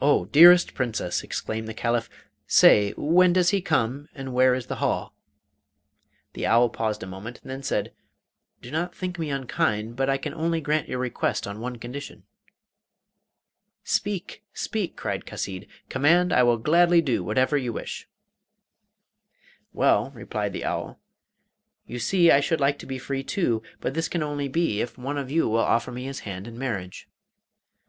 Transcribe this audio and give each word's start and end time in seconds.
'Oh, 0.00 0.26
dearest 0.26 0.72
Princess!' 0.72 1.24
exclaimed 1.24 1.66
the 1.66 1.74
Caliph, 1.74 2.08
'say, 2.46 2.92
when 2.96 3.32
does 3.32 3.50
he 3.50 3.60
come, 3.60 4.08
and 4.14 4.32
where 4.32 4.54
is 4.54 4.66
the 4.68 4.76
hall?' 4.76 5.16
The 6.34 6.46
owl 6.46 6.68
paused 6.68 7.02
a 7.02 7.08
moment 7.08 7.40
and 7.42 7.50
then 7.50 7.64
said: 7.64 7.92
'Do 8.60 8.70
not 8.70 8.94
think 8.94 9.18
me 9.18 9.30
unkind, 9.30 9.96
but 9.96 10.08
I 10.08 10.16
can 10.16 10.32
only 10.32 10.60
grant 10.60 10.88
your 10.88 11.00
request 11.00 11.48
on 11.48 11.58
one 11.58 11.74
condition.' 11.78 12.22
'Speak, 13.82 14.44
speak!' 14.54 14.94
cried 14.94 15.26
Chasid; 15.26 15.66
'command, 15.88 16.32
I 16.32 16.44
will 16.44 16.56
gladly 16.56 17.02
do 17.02 17.24
whatever 17.24 17.58
you 17.58 17.72
wish!' 17.72 18.06
'Well,' 19.72 20.12
replied 20.14 20.52
the 20.52 20.64
owl, 20.64 21.00
'you 21.84 21.98
see 21.98 22.30
I 22.30 22.38
should 22.38 22.60
like 22.60 22.78
to 22.78 22.86
be 22.86 22.96
free 22.96 23.24
too; 23.24 23.60
but 23.80 23.94
this 23.94 24.06
can 24.06 24.22
only 24.22 24.46
be 24.46 24.80
if 24.80 24.96
one 24.96 25.18
of 25.18 25.32
you 25.32 25.48
will 25.48 25.58
offer 25.58 25.90
me 25.90 26.04
his 26.04 26.20
hand 26.20 26.46
in 26.46 26.56
marriage. 26.56 27.08